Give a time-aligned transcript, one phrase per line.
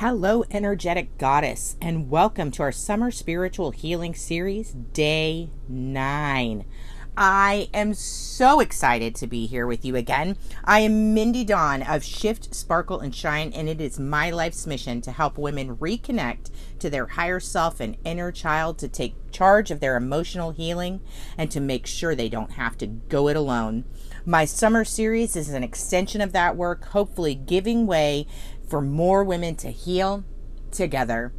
[0.00, 6.64] Hello, energetic goddess, and welcome to our summer spiritual healing series, day nine.
[7.18, 10.38] I am so excited to be here with you again.
[10.64, 15.02] I am Mindy Dawn of Shift, Sparkle, and Shine, and it is my life's mission
[15.02, 19.80] to help women reconnect to their higher self and inner child to take charge of
[19.80, 21.02] their emotional healing
[21.36, 23.84] and to make sure they don't have to go it alone.
[24.24, 28.26] My summer series is an extension of that work, hopefully giving way
[28.70, 30.24] for more women to heal
[30.70, 31.32] together,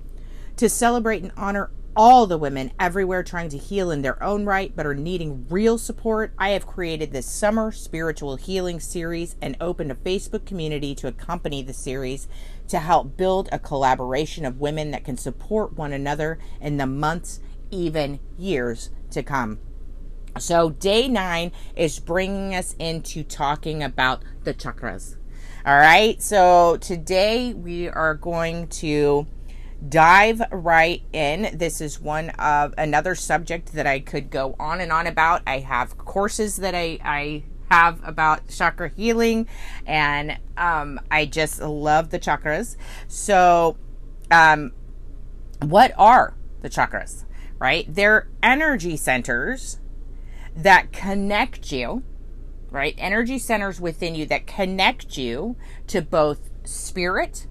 [0.57, 4.73] to celebrate and honor all the women everywhere trying to heal in their own right
[4.75, 9.91] but are needing real support, I have created this summer spiritual healing series and opened
[9.91, 12.27] a Facebook community to accompany the series
[12.67, 17.39] to help build a collaboration of women that can support one another in the months,
[17.69, 19.59] even years to come.
[20.39, 25.17] So, day nine is bringing us into talking about the chakras.
[25.63, 29.27] All right, so today we are going to
[29.87, 31.55] dive right in.
[31.55, 35.43] This is one of another subject that I could go on and on about.
[35.45, 39.47] I have courses that I, I have about chakra healing,
[39.85, 42.75] and um, I just love the chakras.
[43.07, 43.77] So,
[44.31, 44.71] um,
[45.61, 47.25] what are the chakras?
[47.59, 47.85] Right?
[47.87, 49.79] They're energy centers
[50.55, 52.01] that connect you
[52.71, 52.95] right?
[52.97, 57.45] Energy centers within you that connect you to both spirit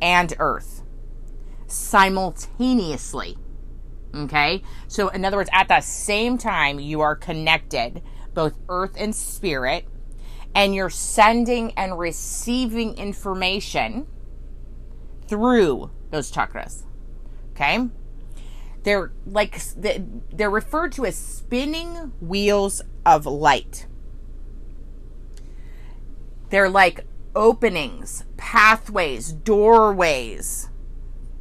[0.00, 0.82] and earth
[1.66, 3.38] simultaneously.
[4.14, 4.62] Okay?
[4.86, 8.02] So, in other words, at the same time, you are connected,
[8.34, 9.88] both earth and spirit,
[10.54, 14.06] and you're sending and receiving information
[15.26, 16.82] through those chakras.
[17.52, 17.88] Okay?
[18.82, 23.86] They're like, they're referred to as spinning wheels of light.
[26.52, 30.68] They're like openings, pathways, doorways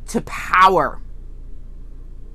[0.08, 1.02] to power,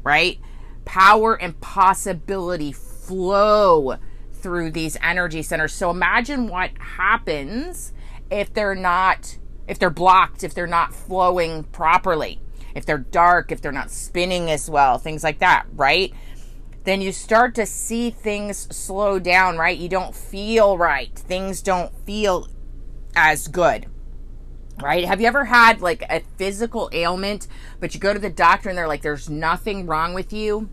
[0.02, 0.38] right?
[0.84, 3.96] Power and possibility flow
[4.30, 5.72] through these energy centers.
[5.72, 7.94] So imagine what happens
[8.30, 12.42] if they're not, if they're blocked, if they're not flowing properly,
[12.74, 16.12] if they're dark, if they're not spinning as well, things like that, right?
[16.84, 19.78] Then you start to see things slow down, right?
[19.78, 21.18] You don't feel right.
[21.18, 22.48] Things don't feel
[23.16, 23.86] as good
[24.82, 25.04] right?
[25.04, 27.48] Have you ever had like a physical ailment,
[27.80, 30.68] but you go to the doctor and they're like, there's nothing wrong with you,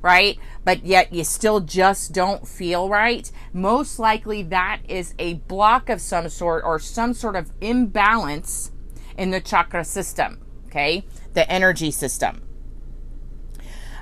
[0.00, 0.38] right?
[0.64, 3.30] But yet you still just don't feel right?
[3.52, 8.70] Most likely that is a block of some sort or some sort of imbalance
[9.18, 11.04] in the chakra system, okay?
[11.34, 12.42] The energy system.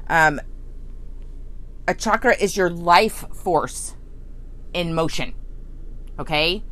[0.09, 0.41] Um,
[1.89, 3.95] a chakra is your life force
[4.75, 5.35] in motion,
[6.19, 6.63] okay?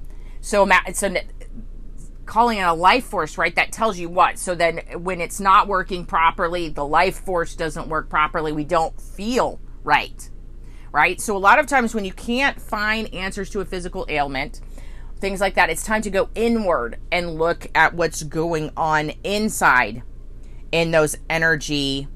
[0.43, 1.15] So, so
[2.27, 3.55] calling it a life force, right?
[3.55, 4.39] That tells you what?
[4.39, 9.01] So then when it's not working properly, the life force doesn't work properly, we don't
[9.01, 10.29] feel right.
[10.91, 11.21] Right?
[11.21, 14.61] So a lot of times when you can't find answers to a physical ailment,
[15.19, 20.03] things like that, it's time to go inward and look at what's going on inside
[20.73, 22.09] in those energy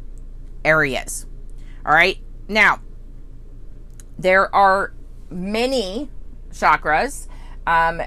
[0.64, 1.26] areas.
[1.86, 2.18] All right?
[2.48, 2.80] Now,
[4.18, 4.92] there are
[5.30, 6.10] many
[6.50, 7.28] chakras.
[7.66, 8.02] Um,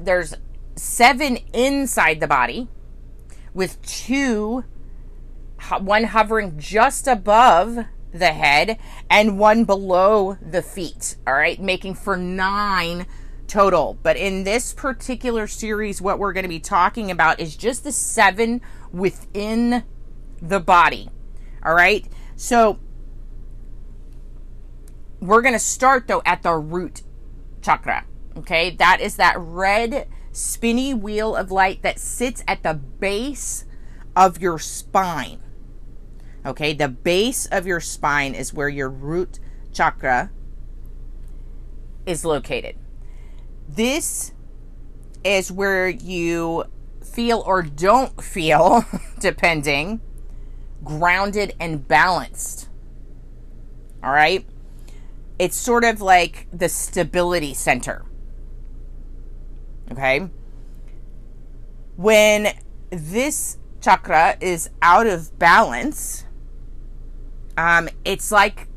[0.00, 0.34] there's
[0.76, 2.68] seven inside the body
[3.52, 4.64] with two
[5.80, 7.78] one hovering just above
[8.12, 8.78] the head
[9.10, 13.06] and one below the feet all right making for nine
[13.46, 13.98] total.
[14.02, 17.92] But in this particular series what we're going to be talking about is just the
[17.92, 18.60] seven
[18.92, 19.84] within
[20.40, 21.10] the body
[21.64, 22.06] all right?
[22.36, 22.78] So
[25.20, 27.02] we're going to start though at the root
[27.60, 28.06] chakra
[28.38, 33.64] Okay, that is that red spinny wheel of light that sits at the base
[34.14, 35.40] of your spine.
[36.46, 39.40] Okay, the base of your spine is where your root
[39.72, 40.30] chakra
[42.06, 42.76] is located.
[43.68, 44.32] This
[45.24, 46.64] is where you
[47.04, 48.84] feel or don't feel,
[49.18, 50.00] depending,
[50.84, 52.68] grounded and balanced.
[54.02, 54.46] All right?
[55.40, 58.04] It's sort of like the stability center.
[59.92, 60.28] Okay?
[61.96, 62.48] When
[62.90, 66.24] this chakra is out of balance,
[67.56, 68.68] um, it's like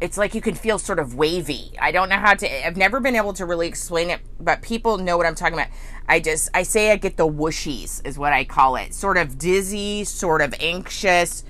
[0.00, 1.72] it's like you can feel sort of wavy.
[1.80, 4.98] I don't know how to I've never been able to really explain it, but people
[4.98, 5.68] know what I'm talking about.
[6.08, 8.92] I just I say I get the whooshies is what I call it.
[8.94, 11.44] Sort of dizzy, sort of anxious.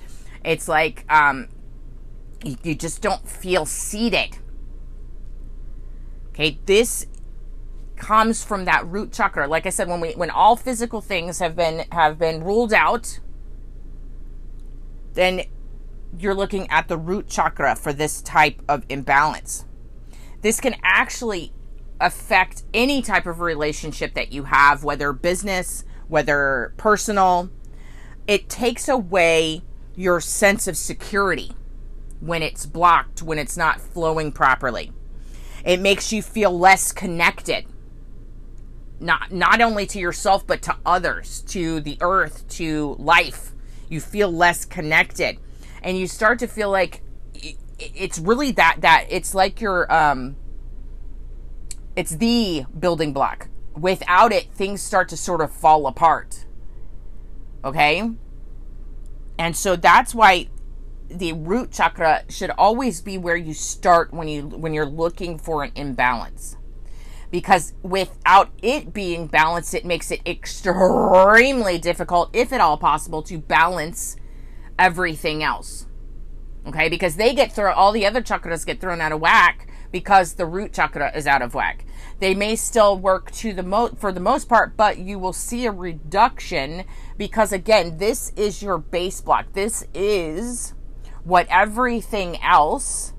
[0.45, 1.49] It's like um
[2.43, 4.37] you, you just don't feel seated.
[6.29, 7.05] Okay, this
[7.97, 9.47] comes from that root chakra.
[9.47, 13.19] Like I said, when we when all physical things have been have been ruled out,
[15.13, 15.41] then
[16.17, 19.65] you're looking at the root chakra for this type of imbalance.
[20.41, 21.53] This can actually
[21.99, 27.49] affect any type of relationship that you have, whether business, whether personal.
[28.27, 29.61] It takes away
[29.95, 31.51] your sense of security
[32.19, 34.91] when it's blocked, when it's not flowing properly.
[35.65, 37.65] It makes you feel less connected.
[38.99, 43.53] Not not only to yourself but to others, to the earth, to life.
[43.89, 45.39] You feel less connected
[45.81, 47.01] and you start to feel like
[47.79, 50.35] it's really that that it's like you're um
[51.95, 53.47] it's the building block.
[53.75, 56.45] Without it, things start to sort of fall apart.
[57.63, 58.11] Okay?
[59.39, 60.49] And so that's why
[61.09, 65.63] the root chakra should always be where you start when you when you're looking for
[65.63, 66.56] an imbalance
[67.31, 73.37] because without it being balanced it makes it extremely difficult if at all possible to
[73.37, 74.15] balance
[74.79, 75.87] everything else.
[76.67, 76.89] Okay?
[76.89, 80.45] Because they get thrown all the other chakras get thrown out of whack because the
[80.45, 81.85] root chakra is out of whack.
[82.19, 85.65] They may still work to the mo for the most part but you will see
[85.65, 86.85] a reduction
[87.17, 89.53] because again this is your base block.
[89.53, 90.73] This is
[91.23, 93.13] what everything else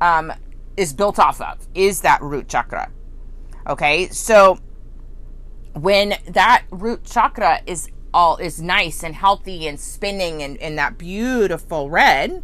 [0.00, 0.32] um,
[0.76, 2.90] is built off of is that root chakra.
[3.66, 4.58] Okay, so
[5.72, 10.96] when that root chakra is all is nice and healthy and spinning and in that
[10.96, 12.42] beautiful red,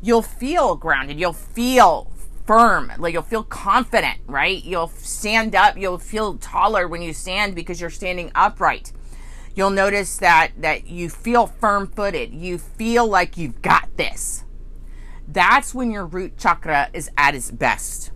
[0.00, 1.18] you'll feel grounded.
[1.18, 2.10] You'll feel
[2.46, 2.92] firm.
[2.98, 4.64] Like you'll feel confident, right?
[4.64, 5.76] You'll stand up.
[5.76, 8.92] You'll feel taller when you stand because you're standing upright
[9.54, 12.32] you'll notice that that you feel firm-footed.
[12.32, 14.44] You feel like you've got this.
[15.32, 18.10] That's when your root chakra is at its best.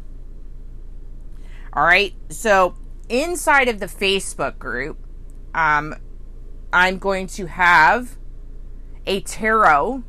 [1.72, 2.14] All right.
[2.28, 2.74] So
[3.08, 4.98] inside of the Facebook group,
[5.54, 5.94] um,
[6.72, 8.16] I'm going to have
[9.06, 10.02] a tarot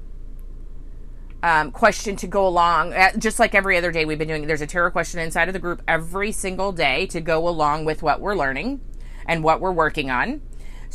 [1.43, 4.47] um, question to go along, uh, just like every other day we've been doing.
[4.47, 8.01] There's a tarot question inside of the group every single day to go along with
[8.01, 8.81] what we're learning
[9.27, 10.41] and what we're working on.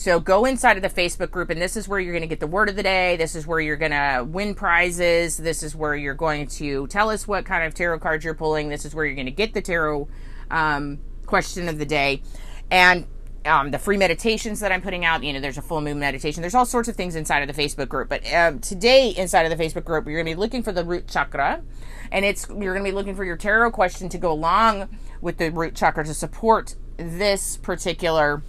[0.00, 2.40] So go inside of the Facebook group, and this is where you're going to get
[2.40, 3.18] the word of the day.
[3.18, 5.36] This is where you're going to win prizes.
[5.36, 8.70] This is where you're going to tell us what kind of tarot cards you're pulling.
[8.70, 10.08] This is where you're going to get the tarot
[10.50, 12.22] um, question of the day.
[12.70, 13.06] And
[13.44, 15.22] um, the free meditations that I'm putting out.
[15.22, 16.40] You know, there's a full moon meditation.
[16.40, 18.08] There's all sorts of things inside of the Facebook group.
[18.08, 20.82] But uh, today, inside of the Facebook group, you're going to be looking for the
[20.82, 21.62] root chakra,
[22.10, 24.88] and it's you're going to be looking for your tarot question to go along
[25.20, 28.42] with the root chakra to support this particular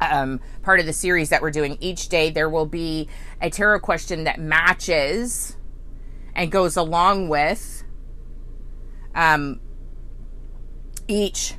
[0.00, 1.78] um, part of the series that we're doing.
[1.80, 3.08] Each day there will be
[3.40, 5.56] a tarot question that matches
[6.34, 7.82] and goes along with
[9.14, 9.60] um,
[11.08, 11.54] each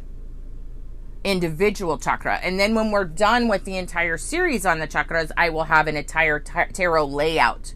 [1.24, 2.40] individual chakra.
[2.42, 5.88] And then when we're done with the entire series on the chakras, I will have
[5.88, 7.74] an entire tarot layout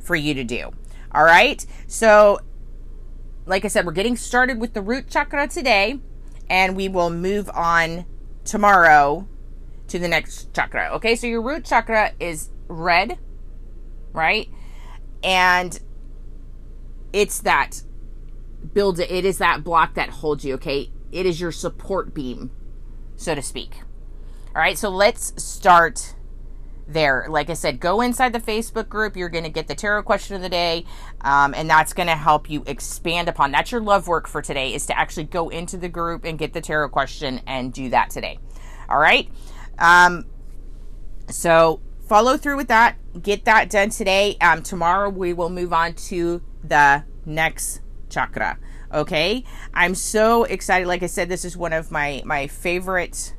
[0.00, 0.72] for you to do.
[1.12, 1.64] All right.
[1.86, 2.40] So,
[3.46, 6.00] like I said, we're getting started with the root chakra today,
[6.48, 8.06] and we will move on
[8.44, 9.28] tomorrow
[9.90, 10.90] to the next chakra.
[10.94, 13.18] Okay, so your root chakra is red,
[14.12, 14.48] right?
[15.22, 15.78] And
[17.12, 17.82] it's that
[18.72, 20.90] build it is that block that holds you, okay?
[21.12, 22.50] It is your support beam,
[23.16, 23.76] so to speak.
[24.54, 26.14] All right, so let's start
[26.86, 27.26] there.
[27.28, 29.16] Like I said, go inside the Facebook group.
[29.16, 30.84] You're going to get the tarot question of the day,
[31.20, 33.52] um, and that's going to help you expand upon.
[33.52, 36.52] That's your love work for today is to actually go into the group and get
[36.52, 38.38] the tarot question and do that today.
[38.88, 39.28] All right.
[39.78, 40.26] Um,
[41.28, 42.96] so follow through with that.
[43.22, 44.36] Get that done today.
[44.40, 48.58] Um, tomorrow we will move on to the next chakra.
[48.92, 50.88] Okay, I'm so excited.
[50.88, 53.34] Like I said, this is one of my my favorite.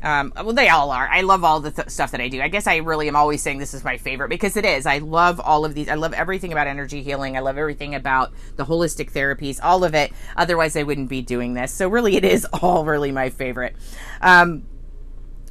[0.00, 1.08] Um, well, they all are.
[1.08, 2.42] I love all the th- stuff that I do.
[2.42, 4.84] I guess I really am always saying this is my favorite because it is.
[4.84, 5.88] I love all of these.
[5.88, 7.38] I love everything about energy healing.
[7.38, 10.12] I love everything about the holistic therapies, all of it.
[10.36, 11.72] Otherwise, I wouldn't be doing this.
[11.72, 13.74] So, really, it is all really my favorite.
[14.20, 14.66] Um,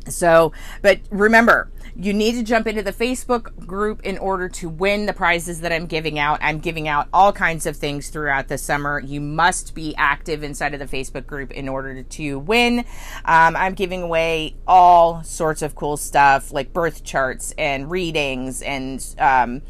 [0.07, 5.05] so, but remember, you need to jump into the Facebook group in order to win
[5.05, 6.39] the prizes that I'm giving out.
[6.41, 8.99] I'm giving out all kinds of things throughout the summer.
[8.99, 12.79] You must be active inside of the Facebook group in order to win.
[13.25, 19.15] Um, I'm giving away all sorts of cool stuff like birth charts and readings and
[19.19, 19.61] um,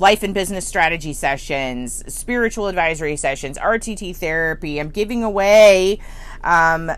[0.00, 4.80] life and business strategy sessions, spiritual advisory sessions, RTT therapy.
[4.80, 6.00] I'm giving away.
[6.42, 6.90] Um,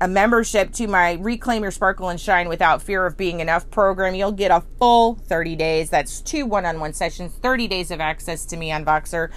[0.00, 4.14] a membership to my Reclaim Your Sparkle and Shine Without Fear of Being Enough program,
[4.14, 5.90] you'll get a full 30 days.
[5.90, 9.30] That's two one on one sessions, 30 days of access to me on Voxer.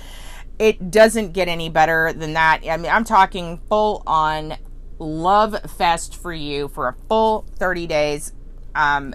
[0.59, 2.61] it doesn't get any better than that.
[2.67, 4.55] I mean, I'm talking full on
[4.99, 8.33] love fest for you for a full 30 days.
[8.73, 9.13] Um,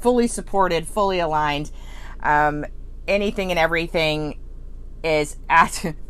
[0.00, 1.70] fully supported, fully aligned.
[2.22, 2.64] Um,
[3.08, 4.38] anything and everything
[5.02, 5.94] is at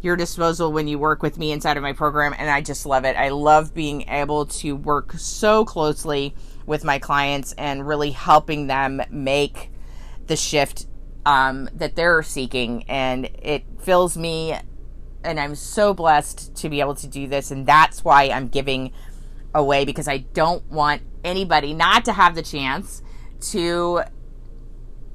[0.00, 3.04] your disposal when you work with me inside of my program, and I just love
[3.04, 3.16] it.
[3.16, 6.34] I love being able to work so closely
[6.66, 9.70] with my clients and really helping them make
[10.26, 10.86] the shift
[11.26, 14.56] um, that they're seeking, and it fills me.
[15.24, 18.92] And I'm so blessed to be able to do this, and that's why I'm giving
[19.52, 23.02] away because I don't want anybody not to have the chance
[23.40, 24.02] to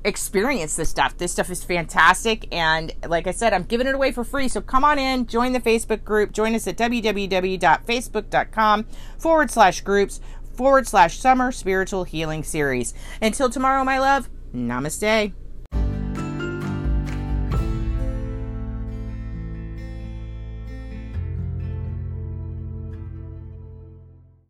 [0.06, 1.18] experience this stuff.
[1.18, 2.54] This stuff is fantastic.
[2.54, 4.48] And like I said, I'm giving it away for free.
[4.48, 8.86] So come on in, join the Facebook group, join us at www.facebook.com
[9.18, 10.22] forward slash groups
[10.54, 12.94] forward slash summer spiritual healing series.
[13.22, 15.34] Until tomorrow, my love, namaste.